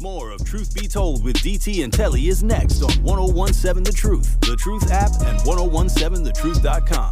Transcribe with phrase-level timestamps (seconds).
[0.00, 4.40] More of Truth Be Told with DT and Telly is next on 1017 The Truth,
[4.42, 7.10] The Truth app, and 1017thetruth.com.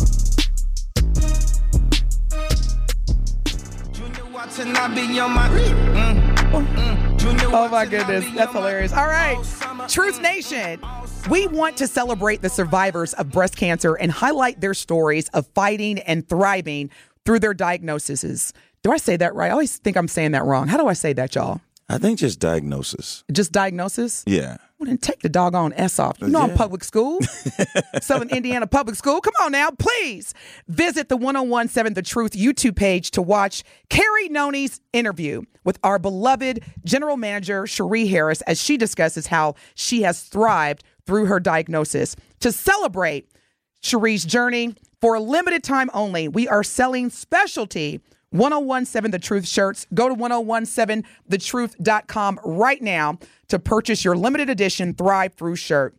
[7.52, 8.92] Oh my goodness, that's hilarious.
[8.92, 9.36] All right,
[9.88, 10.80] Truth Nation.
[11.28, 15.98] We want to celebrate the survivors of breast cancer and highlight their stories of fighting
[15.98, 16.90] and thriving
[17.24, 18.52] through their diagnoses.
[18.84, 19.48] Do I say that right?
[19.48, 20.68] I always think I'm saying that wrong.
[20.68, 21.60] How do I say that, y'all?
[21.88, 23.22] I think just diagnosis.
[23.30, 24.24] Just diagnosis?
[24.26, 24.56] Yeah.
[24.78, 26.20] Well, then take the doggone S off.
[26.20, 27.20] You know I'm public school,
[28.02, 29.20] Southern Indiana Public School.
[29.22, 30.34] Come on now, please
[30.68, 36.62] visit the 1017 The Truth YouTube page to watch Carrie Noni's interview with our beloved
[36.84, 42.14] General Manager Cherie Harris as she discusses how she has thrived through her diagnosis.
[42.40, 43.30] To celebrate
[43.80, 49.86] Cherie's journey, for a limited time only, we are selling specialty 1017 The Truth shirts.
[49.94, 53.18] Go to 1017thetruth.com right now
[53.48, 55.96] to purchase your limited edition Thrive Through shirt.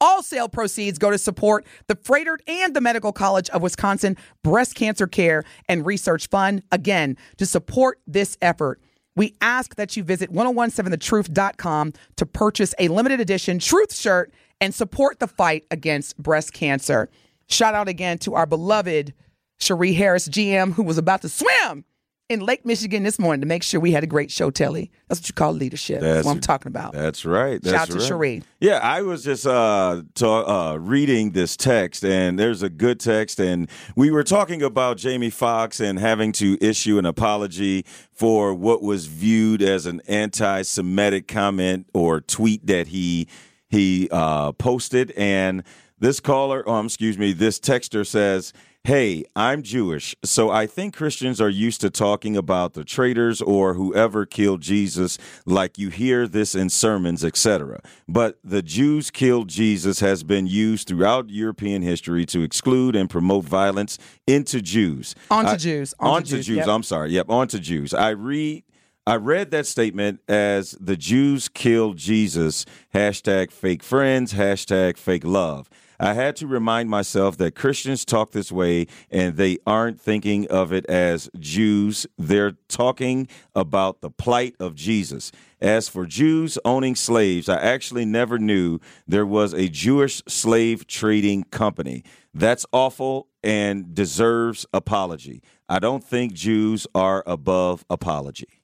[0.00, 4.74] All sale proceeds go to support the Froedtert and the Medical College of Wisconsin Breast
[4.74, 6.64] Cancer Care and Research Fund.
[6.72, 8.80] Again, to support this effort,
[9.14, 15.20] we ask that you visit 1017thetruth.com to purchase a limited edition Truth shirt and support
[15.20, 17.08] the fight against breast cancer.
[17.46, 19.14] Shout out again to our beloved
[19.62, 21.84] Cherie Harris, GM, who was about to swim
[22.28, 24.90] in Lake Michigan this morning to make sure we had a great show, Telly.
[25.08, 26.00] That's what you call leadership.
[26.00, 26.94] That's, what I'm talking about.
[26.94, 27.62] That's right.
[27.62, 28.08] That's Shout out to right.
[28.08, 28.42] Cherie.
[28.58, 33.38] Yeah, I was just uh, ta- uh, reading this text, and there's a good text,
[33.38, 38.82] and we were talking about Jamie Foxx and having to issue an apology for what
[38.82, 43.28] was viewed as an anti-Semitic comment or tweet that he
[43.68, 45.62] he uh, posted, and
[46.02, 48.52] this caller, oh, um, excuse me, this texter says.
[48.84, 53.74] Hey, I'm Jewish, so I think Christians are used to talking about the traitors or
[53.74, 57.80] whoever killed Jesus, like you hear this in sermons, etc.
[58.08, 63.44] But the Jews killed Jesus has been used throughout European history to exclude and promote
[63.44, 65.14] violence into Jews.
[65.30, 65.94] Onto I- Jews.
[66.00, 66.56] Onto Onto Jews, Jews.
[66.56, 66.66] yep.
[66.66, 67.12] I'm sorry.
[67.12, 67.94] Yep, onto Jews.
[67.94, 68.64] I read.
[69.04, 72.64] I read that statement as the Jews killed Jesus.
[72.94, 74.32] Hashtag fake friends.
[74.34, 75.68] Hashtag fake love.
[75.98, 80.72] I had to remind myself that Christians talk this way and they aren't thinking of
[80.72, 82.06] it as Jews.
[82.16, 83.26] They're talking
[83.56, 85.32] about the plight of Jesus.
[85.60, 91.42] As for Jews owning slaves, I actually never knew there was a Jewish slave trading
[91.44, 92.04] company.
[92.32, 95.42] That's awful and deserves apology.
[95.68, 98.61] I don't think Jews are above apology.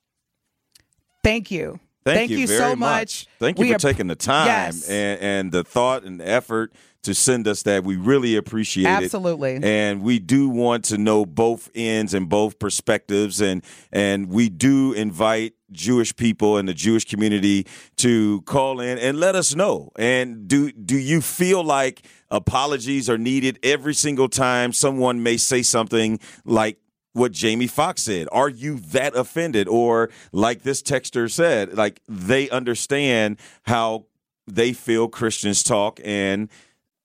[1.29, 1.79] Thank you.
[2.05, 3.27] Thank, you, very so much.
[3.39, 4.89] Thank you We for taking the time Yes.
[4.89, 6.73] and, and the thought and effort
[7.03, 7.85] to send us that.
[7.85, 9.05] We really appreciate it.
[9.05, 9.61] Absolutely.
[9.63, 13.63] And we do want to know both ends and both perspectives and
[13.93, 19.35] and we do invite Jewish people and the Jewish community to call in and let
[19.35, 19.91] us know.
[19.97, 25.63] And do do you feel like apologies are needed every single time someone may say
[25.63, 26.79] something like
[27.19, 28.29] what Jamie Foxx said.
[28.33, 29.69] Are you that offended?
[29.69, 34.07] Or like this texter said, like they understand how
[34.47, 36.49] they feel Christians talk and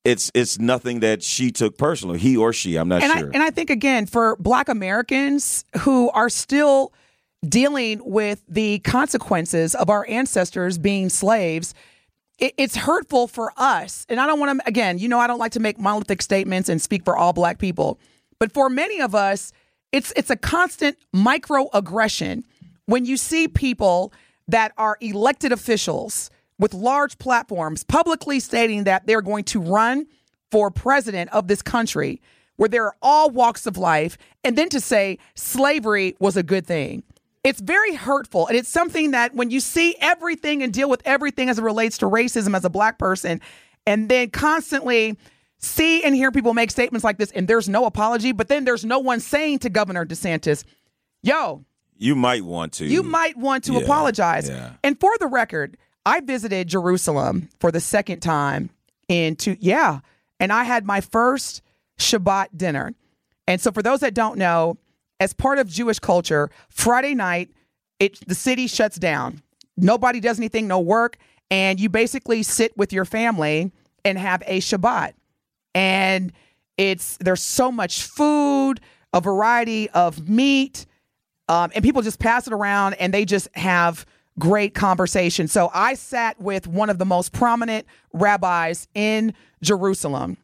[0.03, 3.29] it's it's nothing that she took personally, he or she, I'm not and sure.
[3.29, 6.93] I and I think again for Black Americans who are still
[7.47, 11.73] dealing with the consequences of our ancestors being slaves.
[12.39, 14.67] It, it's hurtful for us, and I don't want to.
[14.67, 17.57] Again, you know, I don't like to make monolithic statements and speak for all Black
[17.57, 17.99] people,
[18.39, 19.53] but for many of us,
[19.93, 22.43] it's it's a constant microaggression
[22.87, 24.11] when you see people
[24.49, 30.05] that are elected officials with large platforms publicly stating that they're going to run
[30.51, 32.21] for president of this country
[32.57, 36.67] where there are all walks of life and then to say slavery was a good
[36.67, 37.03] thing.
[37.43, 41.49] It's very hurtful and it's something that when you see everything and deal with everything
[41.49, 43.41] as it relates to racism as a black person
[43.85, 45.17] and then constantly
[45.63, 48.83] see and hear people make statements like this and there's no apology but then there's
[48.83, 50.63] no one saying to governor desantis
[51.23, 51.63] yo
[51.97, 52.85] you might want to.
[52.85, 54.49] you might want to Yeah, apologize.
[54.49, 54.73] yeah.
[54.83, 58.71] And for the record, I visited Jerusalem for the second time
[59.07, 59.99] in two yeah,
[60.39, 61.61] and I had my first
[61.97, 62.93] Shabbat dinner.
[63.47, 64.77] And so for those that don't know,
[65.21, 67.51] as part of Jewish culture, Friday night
[67.99, 69.41] it the city shuts down.
[69.77, 71.17] Nobody does anything, no work,
[71.49, 73.71] and you basically sit with your family
[74.03, 75.13] and have a Shabbat.
[75.75, 76.31] And
[76.77, 78.79] it's there's so much food,
[79.13, 80.85] a variety of meat,
[81.49, 84.05] um, and people just pass it around and they just have
[84.39, 85.47] great conversation.
[85.47, 90.37] So I sat with one of the most prominent rabbis in Jerusalem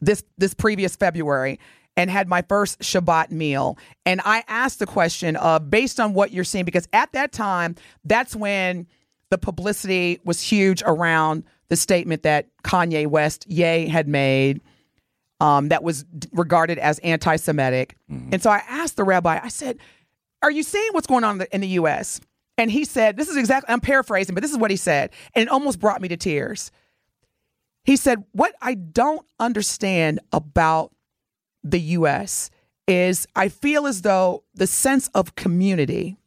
[0.00, 1.58] this this previous February
[1.96, 3.78] and had my first Shabbat meal.
[4.06, 7.76] And I asked the question of based on what you're seeing, because at that time,
[8.04, 8.86] that's when
[9.30, 14.60] the publicity was huge around the statement that Kanye West, Ye, had made
[15.40, 17.96] um, that was regarded as anti Semitic.
[18.10, 18.28] Mm-hmm.
[18.30, 19.78] And so I asked the rabbi, I said,
[20.42, 22.20] Are you seeing what's going on in the, in the U.S.?
[22.58, 25.12] And he said, This is exactly, I'm paraphrasing, but this is what he said.
[25.34, 26.70] And it almost brought me to tears.
[27.84, 30.92] He said, What I don't understand about
[31.64, 32.50] the U.S.
[32.86, 36.18] is I feel as though the sense of community,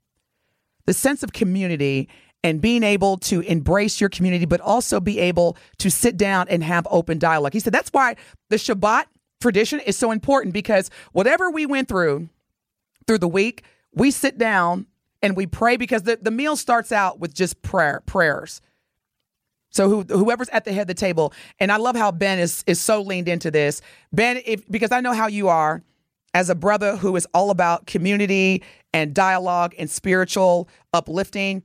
[0.88, 2.10] the sense of community
[2.46, 6.64] and being able to embrace your community, but also be able to sit down and
[6.64, 7.54] have open dialogue.
[7.54, 8.18] He said that's why
[8.50, 9.06] the Shabbat
[9.42, 12.30] tradition is so important because whatever we went through
[13.08, 13.64] through the week,
[13.94, 14.86] we sit down
[15.24, 18.62] and we pray because the, the meal starts out with just prayer, prayers.
[19.72, 22.64] So who, whoever's at the head of the table, and I love how Ben is
[22.68, 23.82] is so leaned into this.
[24.14, 25.82] Ben, if, because I know how you are
[26.36, 28.62] as a brother who is all about community
[28.94, 31.64] and dialogue and spiritual uplifting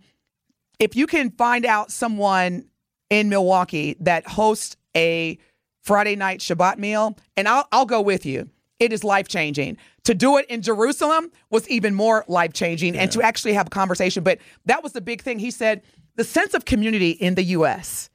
[0.81, 2.65] if you can find out someone
[3.11, 5.39] in Milwaukee that hosts a
[5.83, 8.49] Friday night Shabbat meal, and I'll, I'll go with you.
[8.81, 9.77] It is life changing.
[10.05, 13.03] To do it in Jerusalem was even more life changing yeah.
[13.03, 14.25] and to actually have a conversation.
[14.25, 15.39] But that was the big thing.
[15.39, 15.83] He said
[16.17, 18.09] the sense of community in the U.S.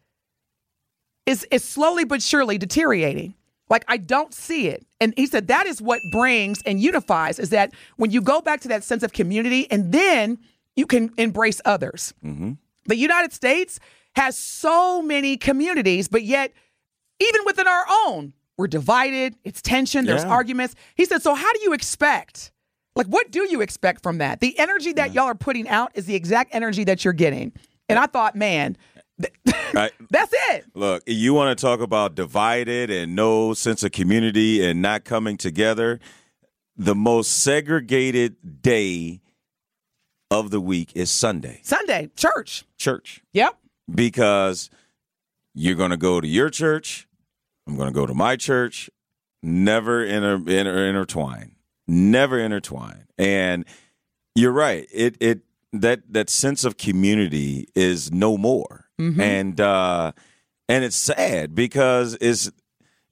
[1.28, 3.36] is, is slowly but surely deteriorating.
[3.70, 4.86] Like I don't see it.
[5.00, 8.62] And he said that is what brings and unifies is that when you go back
[8.62, 10.40] to that sense of community and then
[10.75, 12.13] you can embrace others.
[12.24, 12.54] Mm-hmm.
[12.86, 13.80] The United States
[14.16, 16.54] has so many communities, but yet,
[17.19, 19.36] even within our own, we're divided.
[19.44, 20.06] It's tension.
[20.06, 20.30] There's yeah.
[20.30, 20.75] arguments.
[20.95, 22.51] He said, So, how do you expect?
[22.95, 24.39] Like, what do you expect from that?
[24.39, 25.22] The energy that yeah.
[25.22, 27.51] y'all are putting out is the exact energy that you're getting.
[27.89, 28.78] And I thought, man.
[29.74, 30.66] That's it.
[30.74, 35.38] Look, you want to talk about divided and no sense of community and not coming
[35.38, 36.00] together.
[36.75, 39.21] The most segregated day
[40.31, 41.60] of the week is Sunday.
[41.63, 42.66] Sunday, church.
[42.77, 43.24] Church.
[43.33, 43.57] Yep.
[43.94, 44.69] Because
[45.54, 47.07] you're going to go to your church.
[47.68, 48.89] I'm going to go to my church.
[49.42, 51.56] Never inter, inter, intertwine.
[51.88, 53.06] Never intertwine.
[53.18, 53.66] And
[54.33, 54.88] you're right.
[54.92, 55.42] It it
[55.72, 58.86] that that sense of community is no more.
[59.00, 59.21] Mm-hmm.
[59.21, 60.12] And uh
[60.68, 62.51] and it's sad because it's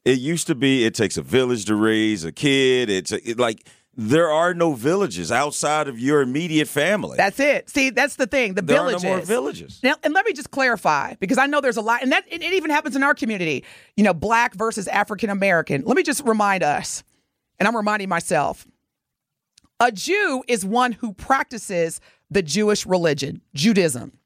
[0.06, 2.90] it used to be it takes a village to raise a kid.
[2.90, 7.18] It's it, like there are no villages outside of your immediate family.
[7.18, 7.70] That's it.
[7.70, 8.56] See, that's the thing.
[8.56, 9.04] The there villages.
[9.04, 9.80] Are no more villages.
[9.84, 12.42] Now, and let me just clarify because I know there's a lot, and that it,
[12.42, 13.64] it even happens in our community.
[13.96, 15.84] You know, black versus African American.
[15.86, 17.04] Let me just remind us,
[17.60, 18.66] and I'm reminding myself.
[19.80, 22.00] A Jew is one who practices
[22.32, 24.18] the Jewish religion, Judaism.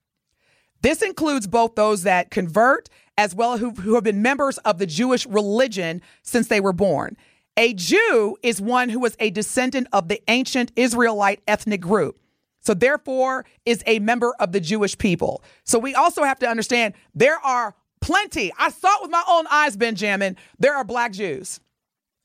[0.81, 4.86] This includes both those that convert as well who, who have been members of the
[4.86, 7.18] Jewish religion since they were born.
[7.57, 12.19] A Jew is one who was a descendant of the ancient Israelite ethnic group.
[12.62, 15.44] So, therefore, is a member of the Jewish people.
[15.63, 18.51] So, we also have to understand there are plenty.
[18.59, 20.38] I saw it with my own eyes, Benjamin.
[20.59, 21.59] There are black Jews.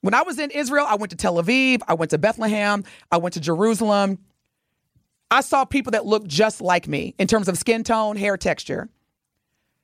[0.02, 3.19] When I was in Israel, I went to Tel Aviv, I went to Bethlehem, I
[3.19, 4.19] went to Jerusalem.
[5.31, 8.90] I saw people that looked just like me in terms of skin tone, hair texture.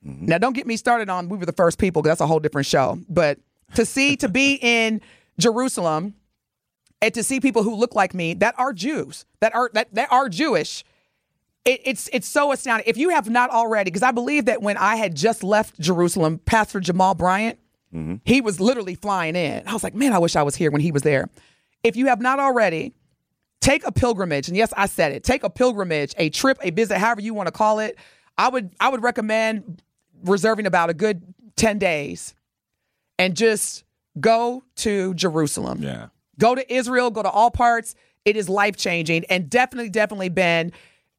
[0.05, 0.25] Mm-hmm.
[0.27, 2.39] Now, don't get me started on we were the first people because that's a whole
[2.39, 2.99] different show.
[3.07, 3.39] But
[3.75, 5.01] to see, to be in
[5.39, 6.13] Jerusalem
[7.01, 10.11] and to see people who look like me that are Jews, that are that, that
[10.11, 10.83] are Jewish,
[11.65, 12.85] it, it's it's so astounding.
[12.87, 16.39] If you have not already, because I believe that when I had just left Jerusalem,
[16.39, 17.59] Pastor Jamal Bryant,
[17.93, 18.15] mm-hmm.
[18.25, 19.67] he was literally flying in.
[19.67, 21.29] I was like, man, I wish I was here when he was there.
[21.83, 22.93] If you have not already,
[23.61, 25.23] take a pilgrimage, and yes, I said it.
[25.23, 27.97] Take a pilgrimage, a trip, a visit, however you want to call it.
[28.37, 29.83] I would I would recommend
[30.23, 31.21] reserving about a good
[31.55, 32.33] ten days,
[33.17, 33.83] and just
[34.19, 35.81] go to Jerusalem.
[35.81, 36.07] Yeah.
[36.37, 37.95] Go to Israel, go to all parts.
[38.25, 40.71] It is life changing and definitely, definitely been,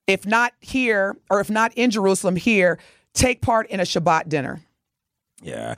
[0.07, 2.79] if not here or if not in Jerusalem, here,
[3.15, 4.61] take part in a Shabbat dinner.
[5.43, 5.75] Yeah.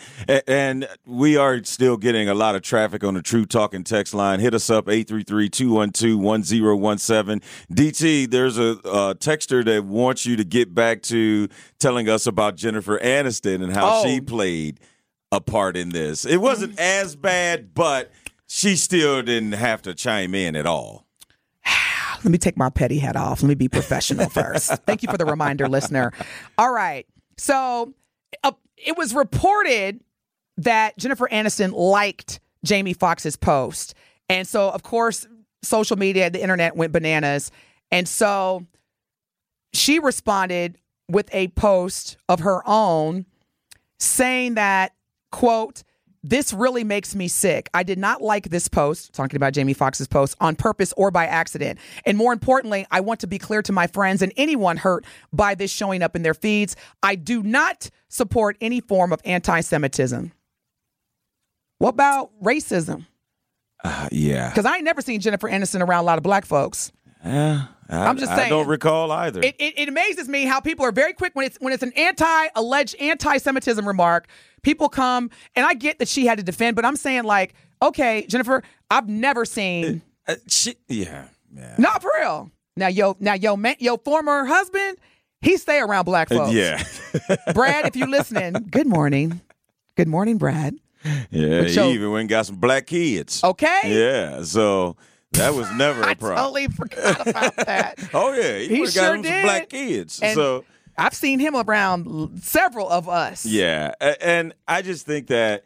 [0.49, 4.41] And we are still getting a lot of traffic on the True Talking text line.
[4.41, 7.41] Hit us up 833-212-1017.
[7.73, 11.47] DT, there's a, a, texter that wants you to get back to
[11.79, 14.05] telling us about Jennifer Aniston and how oh.
[14.05, 14.81] she played
[15.33, 16.25] a part in this.
[16.25, 18.12] It wasn't as bad, but
[18.47, 21.07] she still didn't have to chime in at all.
[22.23, 23.43] Let me take my petty hat off.
[23.43, 24.71] Let me be professional first.
[24.87, 26.12] Thank you for the reminder, listener.
[26.59, 27.07] All right.
[27.39, 27.95] So
[28.45, 30.01] uh, it was reported
[30.59, 33.95] that Jennifer Aniston liked Jamie Foxx's post.
[34.29, 35.27] And so, of course,
[35.62, 37.51] social media, the internet went bananas.
[37.91, 38.67] And so
[39.73, 40.77] she responded
[41.09, 43.25] with a post of her own
[43.99, 44.93] saying that
[45.33, 45.83] quote,
[46.23, 47.69] this really makes me sick.
[47.75, 51.27] I did not like this post, talking about Jamie Foxx's post, on purpose or by
[51.27, 51.81] accident.
[52.07, 55.57] And more importantly, I want to be clear to my friends and anyone hurt by
[55.57, 56.77] this showing up in their feeds.
[57.03, 60.33] I do not support any form of anti Semitism.
[61.79, 63.07] What about racism?
[63.83, 64.51] Uh, yeah.
[64.51, 66.93] Because I ain't never seen Jennifer Aniston around a lot of black folks.
[67.25, 67.65] Yeah.
[67.89, 68.47] I, I'm just saying.
[68.47, 69.41] I don't recall either.
[69.41, 71.93] It, it, it amazes me how people are very quick when it's when it's an
[71.97, 74.29] anti alleged anti Semitism remark.
[74.62, 78.25] People come and I get that she had to defend, but I'm saying like, okay,
[78.28, 81.25] Jennifer, I've never seen Uh, she, yeah.
[81.54, 81.75] Yeah.
[81.78, 82.50] not for real.
[82.76, 84.97] Now yo now yo man, your former husband,
[85.40, 86.50] he stay around black folks.
[86.50, 86.83] Uh, Yeah.
[87.54, 89.40] Brad, if you're listening, good morning.
[89.97, 90.75] Good morning, Brad.
[91.31, 91.62] yeah.
[91.62, 93.42] Yo- he even went and got some black kids.
[93.42, 93.81] Okay.
[93.87, 94.42] Yeah.
[94.45, 94.97] So
[95.33, 96.38] that was never a problem.
[96.38, 97.99] I totally forgot about that.
[98.14, 100.21] Oh yeah, he, He would've got sure him some black kids.
[100.23, 100.64] And so
[100.96, 103.46] I've seen him around several of us.
[103.46, 105.64] yeah, and I just think that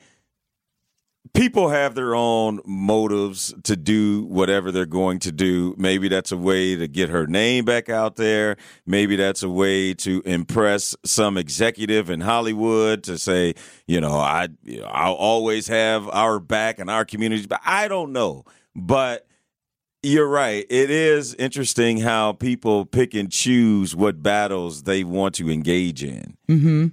[1.34, 5.74] people have their own motives to do whatever they're going to do.
[5.76, 8.56] Maybe that's a way to get her name back out there.
[8.86, 13.54] Maybe that's a way to impress some executive in Hollywood to say,
[13.86, 14.48] you know, I
[14.86, 17.46] I'll always have our back and our community.
[17.46, 19.26] But I don't know, but.
[20.02, 20.64] You're right.
[20.70, 26.36] It is interesting how people pick and choose what battles they want to engage in.
[26.48, 26.86] Mm-hmm.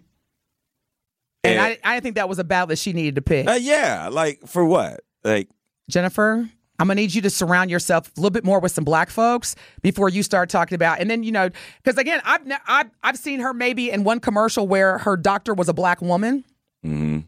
[1.46, 3.48] And And- I, I think that was a battle that she needed to pick.
[3.48, 5.02] Uh, yeah, like for what?
[5.24, 5.50] Like
[5.90, 9.10] Jennifer, I'm gonna need you to surround yourself a little bit more with some black
[9.10, 11.00] folks before you start talking about.
[11.00, 11.50] And then you know,
[11.84, 15.70] because again, I've I've I've seen her maybe in one commercial where her doctor was
[15.70, 16.44] a black woman.
[16.86, 17.26] mhm.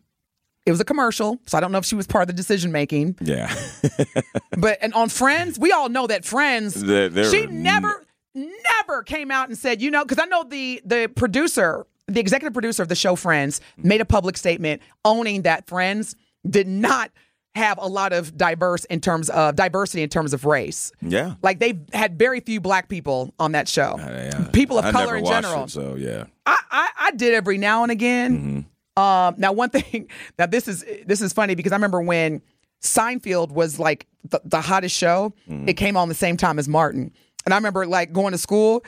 [0.66, 2.72] It was a commercial, so I don't know if she was part of the decision
[2.72, 3.18] making.
[3.22, 3.54] yeah.
[4.58, 6.74] But and on Friends, we all know that Friends.
[6.74, 8.04] They're- they're- she never
[8.34, 12.54] never came out and said, you know, because I know the the producer, the executive
[12.54, 16.16] producer of the show Friends, made a public statement owning that Friends
[16.50, 17.12] did not
[17.56, 20.92] have a lot of diverse in terms of diversity in terms of race.
[21.02, 21.36] yeah.
[21.42, 23.98] Like they had very few black people on that show.
[23.98, 24.50] Uh, yeah.
[24.52, 25.64] People of I color in general.
[25.64, 26.26] it, so yeah.
[26.46, 28.38] I, I I did every now and again.
[28.38, 28.60] Mm-hmm.
[28.98, 30.10] Um, now one thing
[30.40, 32.42] now this is this is funny because I remember when
[32.82, 35.34] Seinfeld was like the, the hottest show.
[35.48, 37.12] It came on the same time as Martin,
[37.46, 38.84] and I remember like going to school.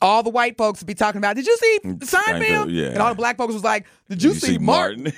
[0.00, 2.86] All the white folks would be talking about, "Did you see Seinfeld?" Seinfeld, yeah.
[2.86, 5.12] And all the black folks was like, "Did you, see, Martin?"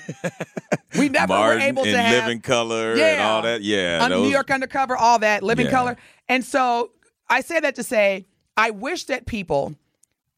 [0.99, 3.63] We never Martin were able to have Living Color and all that.
[3.63, 4.09] Yeah.
[4.09, 5.73] those- New York Undercover, all that, Living Yeah.
[5.73, 5.97] Color.
[6.29, 6.91] And so
[7.29, 8.27] I say that to say,
[8.57, 9.75] I wish that people,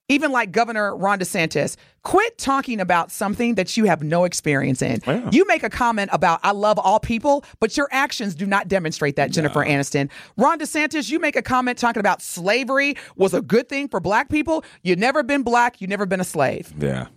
[0.08, 5.00] even like Governor Ron DeSantis, quit talking about something that you have no experience in.
[5.06, 5.28] Yeah.
[5.30, 9.16] You make a comment about I love all people, but your actions do not demonstrate
[9.16, 10.10] that, Jennifer Aniston.
[10.36, 14.28] Ron DeSantis, you make a comment talking about slavery was a good thing for black
[14.30, 14.64] people.
[14.82, 17.08] You've never been black, you've never been a slave Yeah.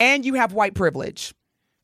[0.00, 1.34] and you have white privilege.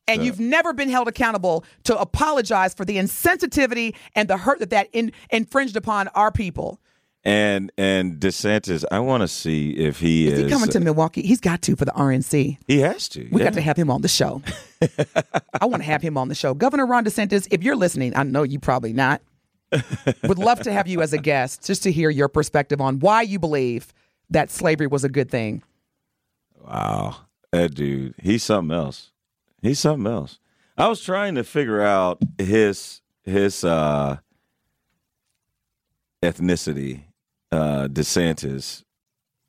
[0.08, 4.70] And you've never been held accountable to apologize for the insensitivity and the hurt that
[4.70, 6.80] that in, infringed upon our people.
[7.26, 10.45] And and DeSantis, I want to see if he Is is.
[10.45, 11.23] he coming to Milwaukee?
[11.23, 12.59] He's got to for the RNC.
[12.68, 13.28] He has to.
[13.33, 13.49] We yeah.
[13.49, 14.42] got to have him on the show.
[15.61, 16.54] I want to have him on the show.
[16.54, 19.23] Governor Ron DeSantis, if you're listening, I know you probably not.
[20.23, 23.23] Would love to have you as a guest just to hear your perspective on why
[23.23, 23.92] you believe
[24.30, 25.64] that slavery was a good thing.
[26.64, 27.16] Wow,
[27.50, 29.11] that dude, he's something else.
[29.62, 30.38] He's something else.
[30.78, 34.18] I was trying to figure out his his uh
[36.23, 37.02] ethnicity,
[37.53, 38.83] uh DeSantis.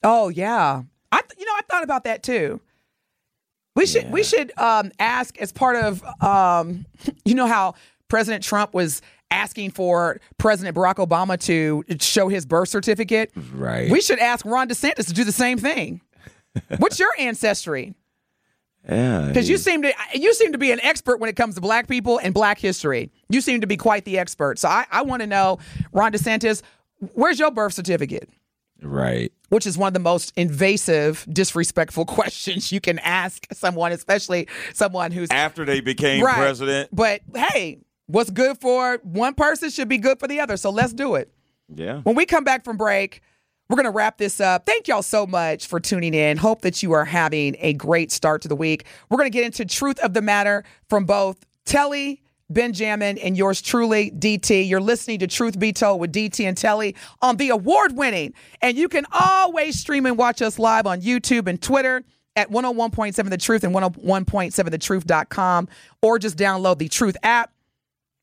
[0.04, 2.60] Oh yeah, I th- you know I thought about that too.
[3.76, 6.86] We should we should um, ask as part of um,
[7.26, 7.76] you know how
[8.08, 13.32] President Trump was asking for President Barack Obama to show his birth certificate.
[13.54, 13.92] Right.
[13.92, 16.02] We should ask Ron DeSantis to do the same thing.
[16.78, 17.94] What's your ancestry?
[18.90, 19.28] yeah.
[19.28, 21.88] Because you seem to you seem to be an expert when it comes to black
[21.88, 23.12] people and black history.
[23.30, 24.58] You seem to be quite the expert.
[24.60, 25.60] So I, I want to know,
[25.92, 26.62] Ron DeSantis,
[27.14, 28.30] where's your birth certificate?
[28.84, 29.32] right.
[29.50, 35.12] which is one of the most invasive, disrespectful questions you can ask someone, especially someone
[35.12, 36.36] who's After they became Right.
[36.36, 36.90] president.
[36.94, 40.58] But hey, what's good for one person should be good for the other.
[40.58, 41.32] So let's do it.
[41.74, 42.02] Yeah.
[42.02, 43.22] When we come back from break,
[43.70, 44.66] we're going to wrap this up.
[44.66, 46.38] Thank y'all so much for tuning in.
[46.38, 48.86] Hope that you are having a great start to the week.
[49.10, 53.62] We're going to get into truth of the matter from both Telly, Benjamin, and yours
[53.62, 54.68] truly, DT.
[54.68, 58.34] You're listening to Truth Be Told with DT and Telly on the award winning.
[58.62, 62.04] And you can always stream and watch us live on YouTube and Twitter
[62.36, 65.68] at 101.7 The Truth and 101.7thetruth.com
[66.02, 67.52] or just download the Truth app.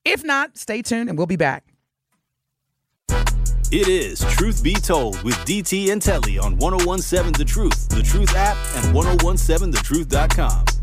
[0.05, 1.65] If not, stay tuned and we'll be back.
[3.73, 8.35] It is Truth Be Told with DT and Telly on 1017 The Truth, The Truth
[8.37, 10.74] app, and 1017thetruth.com.